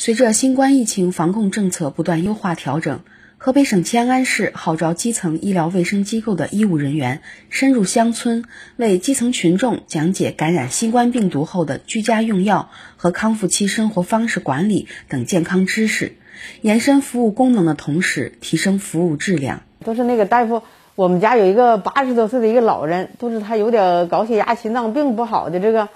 [0.00, 3.00] 随着新冠疫情防控政策不断优化调整，
[3.36, 8.44] 河北省迁安市号召基层医疗卫生机构的医务人员深入乡村，
[8.76, 16.12] 为基层群众讲解感染新冠病毒后的居家用药和康复期生活方式管理等健康知识，
[16.60, 19.62] 延伸服务功能的同时，提升服务质量。
[19.84, 20.62] 都是那个大夫，
[20.94, 25.88] 我们家有一个八十多岁的一个老人，都是他有点高血压、心脏病不好的这个。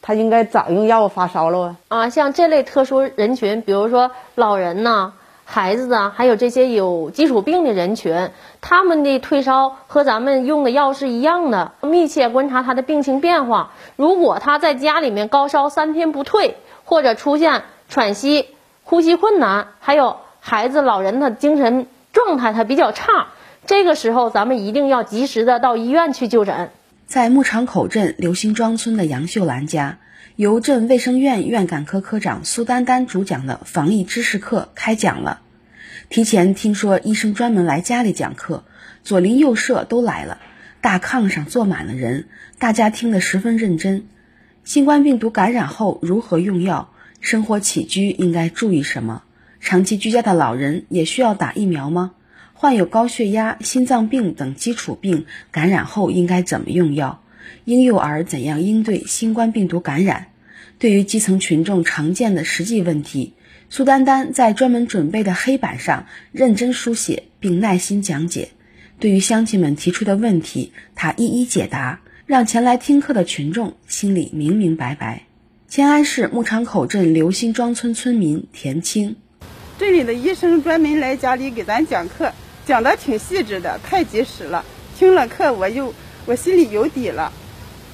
[0.00, 1.08] 他应该咋用药？
[1.08, 2.08] 发烧了啊？
[2.08, 5.12] 像这类特殊人群，比如说老人呐、
[5.44, 8.30] 孩子啊，还有这些有基础病的人群，
[8.60, 11.72] 他们的退烧和咱们用的药是一样的。
[11.80, 18.48] 密切观察他的病情变化，如果他在家里面高烧三天不退，或者出现喘息、
[18.84, 23.28] 呼吸困难，还有孩子、老人的精神状态他比较差，
[23.66, 26.70] 这个时候咱们一定要及时的到医院去就诊。
[27.08, 29.98] 在牧场口镇刘辛庄村的杨秀兰家，
[30.36, 35.40] 由镇卫生院院感科科长苏丹丹主讲的防疫知识课开讲了。
[36.10, 38.62] 提前听说医生专门来家里讲课，
[39.04, 40.38] 左邻右舍都来了，
[40.82, 42.26] 大炕上坐满了人，
[42.58, 44.04] 大家听得十分认真。
[44.62, 46.92] 新冠病毒感染后如何用药？
[47.22, 49.22] 生活起居应该注意什么？
[49.60, 52.12] 长期居家的老人也需要打疫苗吗？
[52.60, 57.22] 患有高血压、心脏病等基础病感染后应该怎么用药？
[57.64, 60.26] 婴幼儿怎样应对新冠病毒感染？
[60.80, 63.34] 对于基层群众常见的实际问题，
[63.70, 68.48] 苏丹丹在专门准备的黑板上认真书写并耐心讲解。
[68.98, 75.22] 对于乡亲们提出的问题，他一一解答，让前来听课的群众心里明明白白。
[75.68, 79.14] 迁安市牧场口镇刘辛庄村村民田青，
[79.78, 82.32] 镇里的医生专门来家里给咱讲课。
[82.68, 84.62] 讲的挺细致的，太及时了。
[84.98, 85.94] 听了课，我又
[86.26, 87.32] 我心里有底了，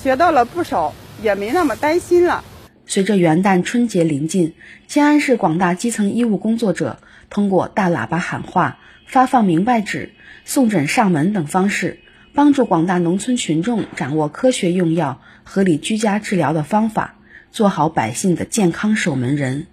[0.00, 2.44] 学到了不少，也没那么担心了。
[2.86, 4.54] 随着元旦春节临近，
[4.86, 10.12] 迁安市广大基层医务工作者通过大喇叭喊话、发放明白纸、
[10.44, 11.98] 送诊上门等方式，
[12.32, 17.16] 帮助广大农村群众掌握科学用药、合理居家治疗的方法，
[17.50, 19.66] 做好百姓的健康守门人。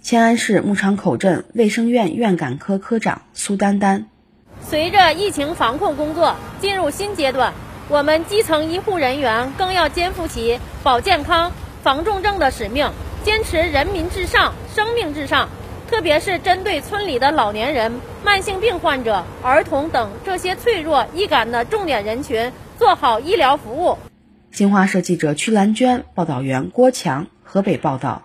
[0.00, 4.06] 迁安市牧场口镇卫生院院感科科长苏丹丹。
[4.70, 7.52] 随着疫情防控工作进入新阶段，
[7.88, 11.50] 我们基层医护人员更要肩负起保健康、
[11.82, 12.88] 防重症的使命，
[13.24, 15.48] 坚持人民至上、生命至上。
[15.90, 23.98] 特别是针对村里的老年人、慢性病患者、儿童等这些脆弱易感的重点人群，做好医疗服务。
[24.52, 28.22] 新华社记者曲兰娟，报道员郭强，河北报道。